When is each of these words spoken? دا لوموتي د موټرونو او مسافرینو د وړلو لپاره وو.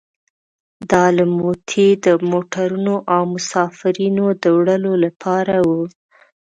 دا 0.91 1.03
لوموتي 1.17 1.87
د 2.05 2.07
موټرونو 2.31 2.95
او 3.13 3.21
مسافرینو 3.35 4.25
د 4.41 4.43
وړلو 4.57 4.93
لپاره 5.05 5.55
وو. 5.67 5.81